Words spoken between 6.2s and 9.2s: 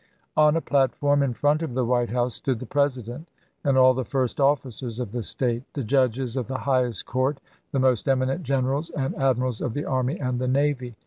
of the highest court, the most eminent generals and